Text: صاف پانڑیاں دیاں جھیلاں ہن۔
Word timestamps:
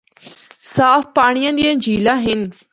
صاف 0.75 1.03
پانڑیاں 1.15 1.53
دیاں 1.57 1.75
جھیلاں 1.83 2.19
ہن۔ 2.25 2.41